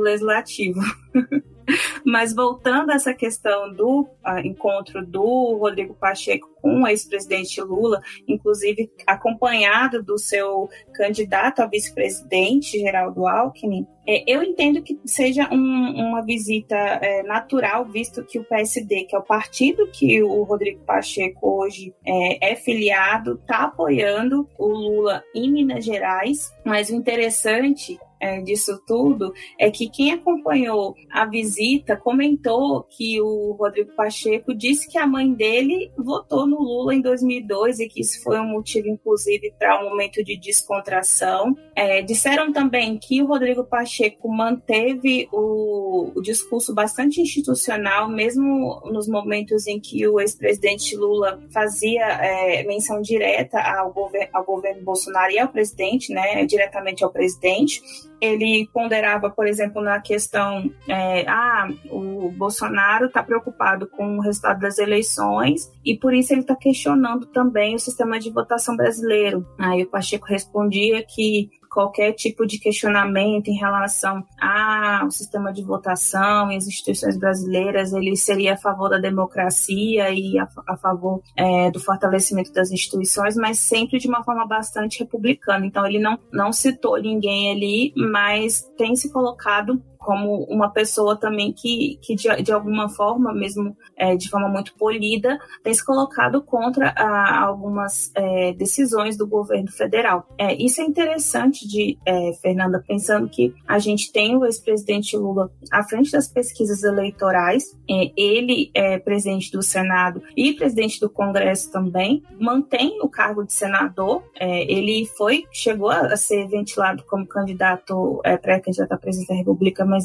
[0.00, 0.80] legislativo.
[2.04, 8.00] Mas voltando a essa questão do uh, encontro do Rodrigo Pacheco com o ex-presidente Lula,
[8.26, 15.56] inclusive acompanhado do seu candidato a vice-presidente, Geraldo Alckmin, é, eu entendo que seja um,
[15.56, 20.80] uma visita é, natural, visto que o PSD, que é o partido que o Rodrigo
[20.84, 26.52] Pacheco hoje é, é filiado, está apoiando o Lula em Minas Gerais.
[26.64, 33.52] Mas o interessante é, disso tudo é que quem acompanhou a visita comentou que o
[33.52, 38.22] Rodrigo Pacheco disse que a mãe dele votou no Lula em 2002 e que isso
[38.22, 41.56] foi um motivo, inclusive, para um momento de descontração.
[41.74, 49.08] É, disseram também que o Rodrigo Pacheco manteve o, o discurso bastante institucional, mesmo nos
[49.08, 55.32] momentos em que o ex-presidente Lula fazia é, menção direta ao, gover ao governo Bolsonaro
[55.32, 57.80] e ao presidente, né, diretamente ao presidente
[58.20, 64.60] ele ponderava, por exemplo, na questão, é, ah, o Bolsonaro está preocupado com o resultado
[64.60, 69.46] das eleições e por isso ele está questionando também o sistema de votação brasileiro.
[69.58, 76.50] Aí o Pacheco respondia que qualquer tipo de questionamento em relação ao sistema de votação
[76.50, 81.70] e as instituições brasileiras, ele seria a favor da democracia e a, a favor é,
[81.70, 85.64] do fortalecimento das instituições, mas sempre de uma forma bastante republicana.
[85.64, 91.52] Então, ele não, não citou ninguém ali, mas tem se colocado como uma pessoa também
[91.52, 96.42] que, que de, de alguma forma, mesmo é, de forma muito polida, tem se colocado
[96.42, 100.26] contra a, algumas é, decisões do governo federal.
[100.38, 105.52] É, isso é interessante de é, Fernanda, pensando que a gente tem o ex-presidente Lula
[105.70, 111.70] à frente das pesquisas eleitorais, é, ele é presidente do Senado e presidente do Congresso
[111.70, 118.22] também, mantém o cargo de senador, é, ele foi, chegou a ser ventilado como candidato,
[118.40, 120.04] pré-candidato à presidência da República, mas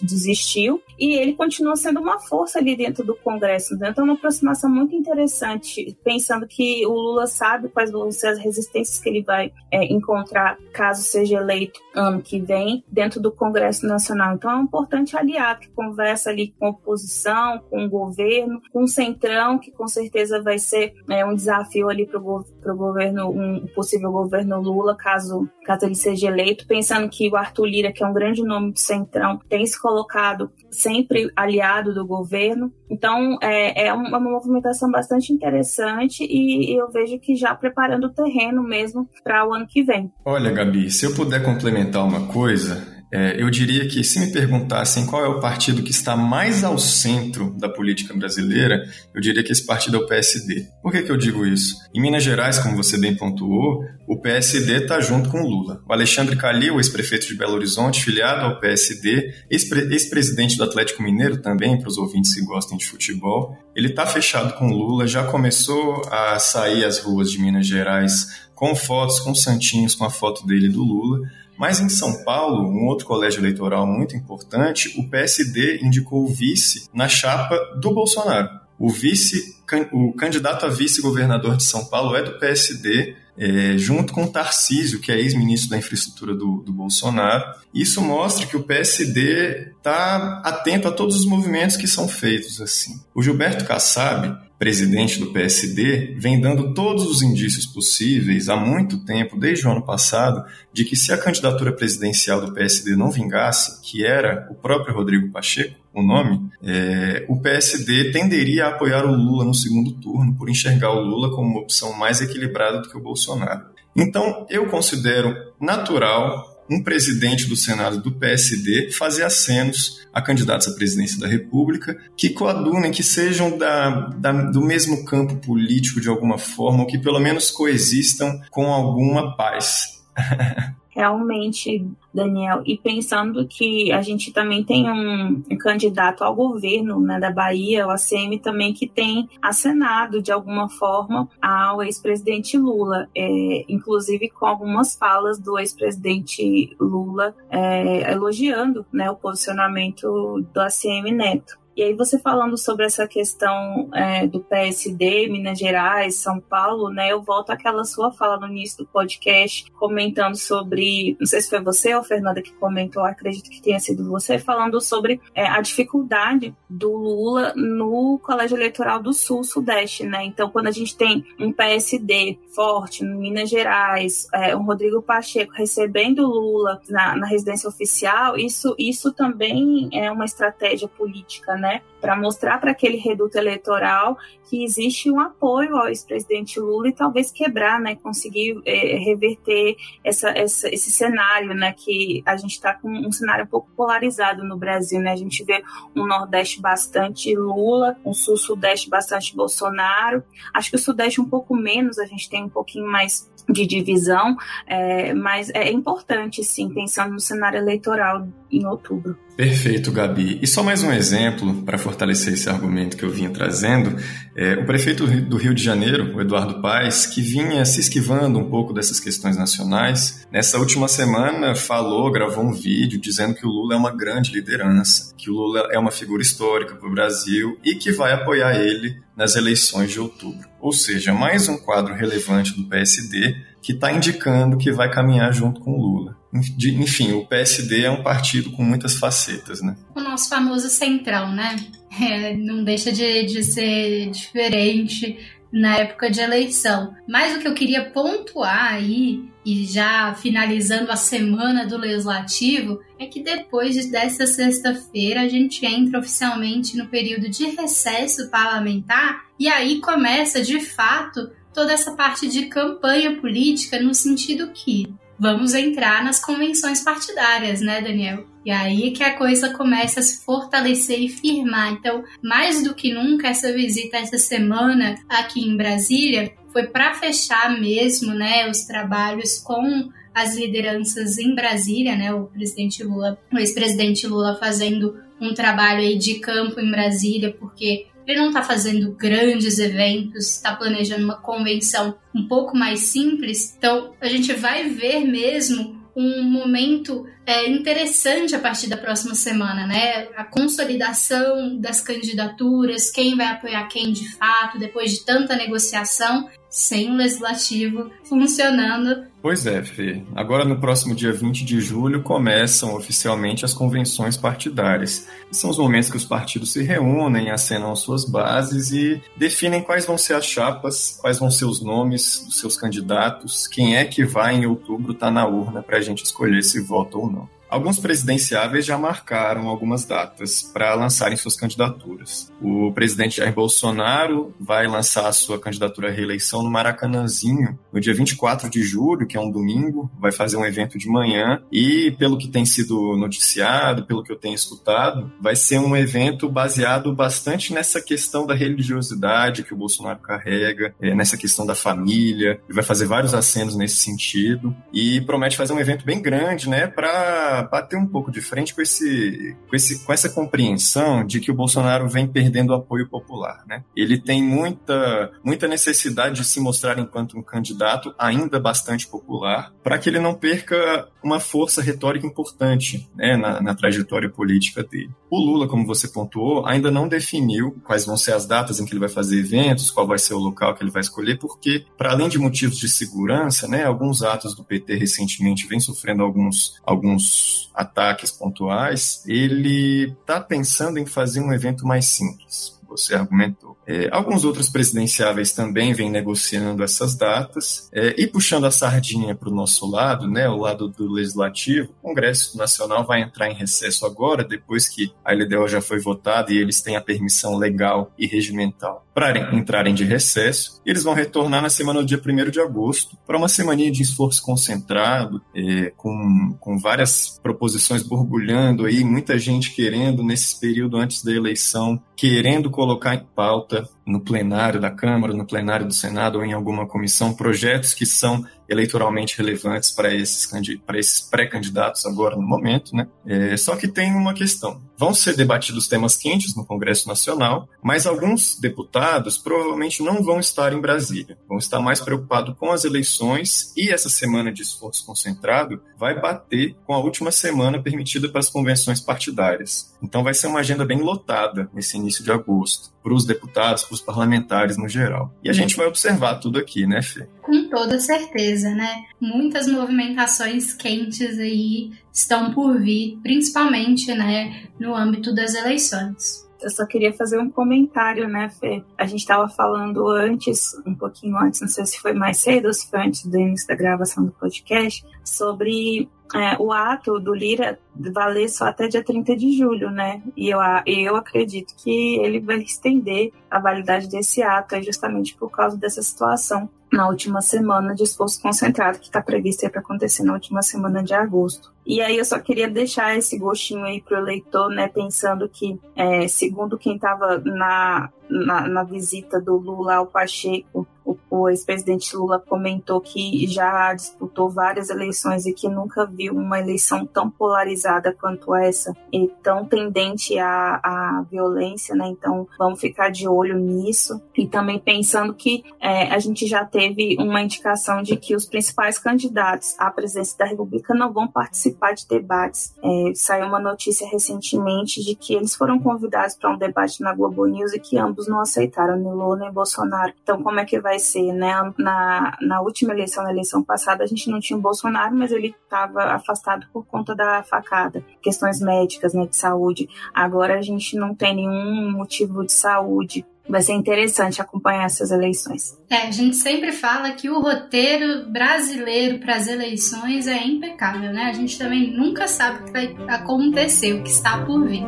[0.00, 3.76] desistiu, e ele continua sendo uma força ali dentro do Congresso.
[3.76, 3.90] Né?
[3.90, 8.38] Então, é uma aproximação muito interessante, pensando que o Lula sabe quais vão ser as
[8.38, 13.86] resistências que ele vai é, encontrar caso seja eleito ano que vem dentro do Congresso
[13.86, 14.34] Nacional.
[14.34, 18.84] Então, é um importante aliado que conversa ali com a oposição, com o governo, com
[18.84, 22.22] o Centrão, que com certeza vai ser é, um desafio ali para o
[22.72, 27.92] governo, um possível governo Lula, caso, caso ele seja eleito, pensando que o Arthur Lira,
[27.92, 32.72] que é um grande nome do Centrão, tem se colocado sempre aliado do governo.
[32.90, 38.62] Então, é, é uma movimentação bastante interessante e eu vejo que já preparando o terreno
[38.62, 40.12] mesmo para o ano que vem.
[40.24, 45.06] Olha, Gabi, se eu puder complementar uma coisa, é, eu diria que se me perguntassem
[45.06, 49.52] qual é o partido que está mais ao centro da política brasileira, eu diria que
[49.52, 50.66] esse partido é o PSD.
[50.82, 51.76] Por que, que eu digo isso?
[51.94, 55.80] Em Minas Gerais, como você bem pontuou, o PSD está junto com o Lula.
[55.88, 61.78] O Alexandre Calil, ex-prefeito de Belo Horizonte, filiado ao PSD, ex-presidente do Atlético Mineiro também,
[61.78, 66.02] para os ouvintes que gostem de futebol, ele está fechado com o Lula, já começou
[66.10, 70.68] a sair às ruas de Minas Gerais com fotos, com santinhos, com a foto dele
[70.68, 71.20] do Lula.
[71.56, 76.88] Mas em São Paulo, um outro colégio eleitoral muito importante, o PSD indicou o vice
[76.92, 78.48] na chapa do Bolsonaro.
[78.78, 79.56] O vice,
[79.92, 85.10] o candidato a vice-governador de São Paulo é do PSD, é, junto com Tarcísio, que
[85.10, 87.44] é ex-ministro da infraestrutura do, do, Bolsonaro.
[87.72, 93.00] Isso mostra que o PSD está atento a todos os movimentos que são feitos assim.
[93.14, 99.38] O Gilberto Kassab, presidente do PSD, vem dando todos os indícios possíveis há muito tempo,
[99.38, 104.06] desde o ano passado, de que se a candidatura presidencial do PSD não vingasse, que
[104.06, 109.44] era o próprio Rodrigo Pacheco, o nome, é, o PSD tenderia a apoiar o Lula
[109.44, 113.02] no segundo turno, por enxergar o Lula como uma opção mais equilibrada do que o
[113.02, 113.66] Bolsonaro.
[113.96, 120.72] Então, eu considero natural um presidente do Senado do PSD fazer acenos a candidatos à
[120.72, 126.38] presidência da República que coadunem, que sejam da, da, do mesmo campo político de alguma
[126.38, 130.02] forma, ou que pelo menos coexistam com alguma paz.
[130.94, 137.18] realmente, Daniel, e pensando que a gente também tem um, um candidato ao governo né,
[137.18, 143.64] da Bahia, o ACM também, que tem acenado de alguma forma ao ex-presidente Lula, é,
[143.68, 151.63] inclusive com algumas falas do ex-presidente Lula é, elogiando né, o posicionamento do ACM Neto.
[151.76, 157.10] E aí você falando sobre essa questão é, do PSD, Minas Gerais, São Paulo, né?
[157.10, 161.60] Eu volto àquela sua fala no início do podcast, comentando sobre, não sei se foi
[161.60, 166.54] você ou Fernanda que comentou, acredito que tenha sido você, falando sobre é, a dificuldade
[166.70, 170.24] do Lula no colégio eleitoral do Sul-Sudeste, né?
[170.24, 175.52] Então, quando a gente tem um PSD forte no Minas Gerais, é, um Rodrigo Pacheco
[175.52, 181.63] recebendo Lula na, na residência oficial, isso, isso também é uma estratégia política, né?
[182.00, 187.30] Para mostrar para aquele reduto eleitoral que existe um apoio ao ex-presidente Lula e talvez
[187.30, 187.96] quebrar, né?
[187.96, 191.72] Conseguir é, reverter essa, essa, esse cenário, né?
[191.72, 195.12] Que a gente está com um cenário um pouco polarizado no Brasil, né?
[195.12, 195.62] A gente vê
[195.96, 200.22] um Nordeste bastante Lula, um Sul-Sudeste bastante Bolsonaro.
[200.52, 204.36] Acho que o Sudeste um pouco menos, a gente tem um pouquinho mais de divisão,
[204.66, 209.18] é, mas é importante, sim, pensando no cenário eleitoral em outubro.
[209.36, 210.38] Perfeito, Gabi.
[210.40, 214.00] E só mais um exemplo para fortalecer esse argumento que eu vinha trazendo.
[214.36, 218.48] É, o prefeito do Rio de Janeiro, o Eduardo Paes, que vinha se esquivando um
[218.48, 223.74] pouco dessas questões nacionais, nessa última semana falou, gravou um vídeo dizendo que o Lula
[223.74, 227.74] é uma grande liderança, que o Lula é uma figura histórica para o Brasil e
[227.74, 230.48] que vai apoiar ele nas eleições de outubro.
[230.60, 233.34] Ou seja, mais um quadro relevante do PSD
[233.64, 236.16] que está indicando que vai caminhar junto com o Lula.
[236.34, 239.74] Enfim, o PSD é um partido com muitas facetas, né?
[239.94, 241.56] O nosso famoso centrão, né?
[241.98, 245.16] É, não deixa de, de ser diferente
[245.50, 246.92] na época de eleição.
[247.08, 253.06] Mas o que eu queria pontuar aí, e já finalizando a semana do Legislativo, é
[253.06, 259.80] que depois dessa sexta-feira a gente entra oficialmente no período de recesso parlamentar e aí
[259.80, 266.22] começa de fato toda essa parte de campanha política no sentido que vamos entrar nas
[266.22, 268.26] convenções partidárias, né, Daniel?
[268.44, 271.72] E aí que a coisa começa a se fortalecer e firmar.
[271.72, 277.58] Então, mais do que nunca, essa visita essa semana aqui em Brasília foi para fechar
[277.58, 284.06] mesmo, né, os trabalhos com as lideranças em Brasília, né, o presidente Lula, o ex-presidente
[284.06, 289.58] Lula fazendo um trabalho aí de campo em Brasília, porque ele não está fazendo grandes
[289.58, 293.54] eventos, está planejando uma convenção um pouco mais simples.
[293.56, 299.66] Então, a gente vai ver mesmo um momento é, interessante a partir da próxima semana,
[299.66, 300.08] né?
[300.16, 306.88] A consolidação das candidaturas, quem vai apoiar quem de fato, depois de tanta negociação, sem
[306.88, 309.06] o legislativo funcionando.
[309.20, 310.02] Pois é, Fê.
[310.14, 315.08] Agora, no próximo dia 20 de julho, começam oficialmente as convenções partidárias.
[315.32, 319.98] São os momentos que os partidos se reúnem, acenam suas bases e definem quais vão
[319.98, 324.36] ser as chapas, quais vão ser os nomes dos seus candidatos, quem é que vai
[324.36, 327.13] em outubro estar tá na urna para a gente escolher se vota ou não.
[327.54, 332.32] Alguns presidenciáveis já marcaram algumas datas para lançarem suas candidaturas.
[332.42, 338.50] O presidente Jair Bolsonaro vai lançar sua candidatura à reeleição no Maracanãzinho no dia 24
[338.50, 342.26] de julho, que é um domingo, vai fazer um evento de manhã e, pelo que
[342.26, 347.80] tem sido noticiado, pelo que eu tenho escutado, vai ser um evento baseado bastante nessa
[347.80, 352.86] questão da religiosidade que o Bolsonaro carrega, é, nessa questão da família, ele vai fazer
[352.86, 357.86] vários acenos nesse sentido e promete fazer um evento bem grande, né, para bater um
[357.86, 362.06] pouco de frente com, esse, com, esse, com essa compreensão de que o Bolsonaro vem
[362.06, 363.44] perdendo o apoio popular.
[363.46, 363.64] Né?
[363.76, 369.78] Ele tem muita, muita necessidade de se mostrar enquanto um candidato ainda bastante popular, para
[369.78, 374.90] que ele não perca uma força retórica importante né, na, na trajetória política dele.
[375.10, 378.72] O Lula, como você pontuou, ainda não definiu quais vão ser as datas em que
[378.72, 381.92] ele vai fazer eventos, qual vai ser o local que ele vai escolher, porque, para
[381.92, 387.33] além de motivos de segurança, né, alguns atos do PT recentemente vêm sofrendo alguns, alguns
[387.54, 392.53] ataques pontuais, ele está pensando em fazer um evento mais simples.
[392.76, 393.56] Você argumentou.
[393.66, 399.28] É, alguns outros presidenciáveis também vêm negociando essas datas é, e puxando a sardinha para
[399.28, 401.70] o nosso lado, né, o lado do legislativo.
[401.82, 406.32] O Congresso Nacional vai entrar em recesso agora, depois que a LDO já foi votada
[406.32, 410.60] e eles têm a permissão legal e regimental para entrarem de recesso.
[410.64, 414.22] Eles vão retornar na semana do dia 1 de agosto para uma semaninha de esforço
[414.22, 421.12] concentrado, é, com, com várias proposições borbulhando aí, muita gente querendo, nesse período antes da
[421.12, 422.63] eleição, querendo colocar
[422.94, 427.74] em pauta no plenário da Câmara, no plenário do Senado ou em alguma comissão projetos
[427.74, 430.30] que são eleitoralmente relevantes para esses,
[430.66, 432.86] para esses pré-candidatos agora no momento, né?
[433.06, 434.60] É, só que tem uma questão.
[434.76, 440.52] Vão ser debatidos temas quentes no Congresso Nacional, mas alguns deputados provavelmente não vão estar
[440.52, 441.16] em Brasília.
[441.28, 446.56] Vão estar mais preocupados com as eleições e essa semana de esforço concentrado vai bater
[446.66, 449.72] com a última semana permitida para as convenções partidárias.
[449.82, 453.74] Então vai ser uma agenda bem lotada nesse início de agosto, para os deputados, para
[453.74, 455.14] os parlamentares no geral.
[455.22, 457.06] E a gente vai observar tudo aqui, né, Fê?
[457.22, 458.84] Com toda certeza, né?
[459.00, 466.24] Muitas movimentações quentes aí estão por vir, principalmente, né, no âmbito das eleições.
[466.42, 468.62] Eu só queria fazer um comentário, né, Fê?
[468.76, 472.52] A gente estava falando antes, um pouquinho antes, não sei se foi mais cedo ou
[472.52, 477.58] se foi antes do início da gravação do podcast, sobre é, o ato do Lira
[477.74, 480.02] valer só até dia 30 de julho, né?
[480.16, 485.56] E eu, eu acredito que ele vai estender a validade desse ato, justamente por causa
[485.56, 490.42] dessa situação na última semana de esforço concentrado que está previsto para acontecer na última
[490.42, 491.53] semana de agosto.
[491.66, 495.58] E aí eu só queria deixar esse gostinho aí para o eleitor, né, pensando que,
[495.74, 501.96] é, segundo quem estava na, na, na, visita do Lula ao Pacheco, o, o ex-presidente
[501.96, 507.96] Lula comentou que já disputou várias eleições e que nunca viu uma eleição tão polarizada
[507.98, 511.86] quanto essa e tão tendente à, à violência, né?
[511.88, 513.98] Então vamos ficar de olho nisso.
[514.14, 518.78] E também pensando que é, a gente já teve uma indicação de que os principais
[518.78, 522.54] candidatos à presidência da República não vão participar de debates.
[522.62, 527.26] É, saiu uma notícia recentemente de que eles foram convidados para um debate na Globo
[527.26, 529.92] News e que ambos não aceitaram, nem Lula nem Bolsonaro.
[530.02, 531.34] Então, como é que vai ser, né?
[531.58, 535.34] Na, na última eleição, na eleição passada, a gente não tinha o Bolsonaro, mas ele
[535.44, 539.68] estava afastado por conta da facada, questões médicas, né, de saúde.
[539.92, 545.56] Agora a gente não tem nenhum motivo de saúde vai ser interessante acompanhar essas eleições.
[545.70, 551.04] É, a gente sempre fala que o roteiro brasileiro para as eleições é impecável, né?
[551.04, 554.64] A gente também nunca sabe o que vai acontecer, o que está por vir.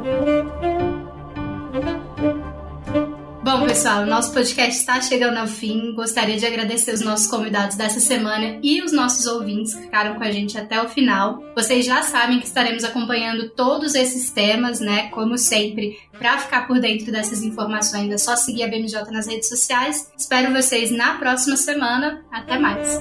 [3.59, 5.95] Bom, pessoal, nosso podcast está chegando ao fim.
[5.95, 10.23] Gostaria de agradecer os nossos convidados dessa semana e os nossos ouvintes que ficaram com
[10.23, 11.43] a gente até o final.
[11.55, 15.09] Vocês já sabem que estaremos acompanhando todos esses temas, né?
[15.09, 19.49] Como sempre, para ficar por dentro dessas informações é só seguir a BMJ nas redes
[19.49, 20.13] sociais.
[20.19, 22.23] Espero vocês na próxima semana.
[22.31, 23.01] Até mais.